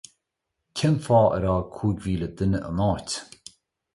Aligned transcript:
Cén 0.77 0.95
fáth 1.05 1.35
ar 1.35 1.45
fhág 1.49 1.67
cúig 1.75 1.97
mhíle 2.03 2.27
duine 2.37 2.59
an 2.71 2.83
áit? 2.89 3.09